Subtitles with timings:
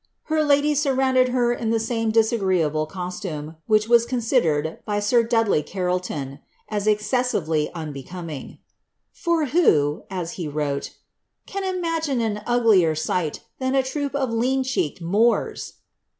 [0.23, 5.61] Her ladies surrounded her in the same disagreeable costume, which was considered, by sir Dudley
[5.61, 6.39] Carleton,
[6.69, 8.57] as excessively unbecoming;^
[9.11, 10.91] for who,^' as he wrote, ^
[11.45, 15.73] can imagine an uglier sight than a troop of lean cheeked Moors